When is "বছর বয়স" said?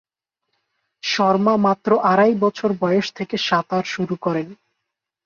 2.35-3.07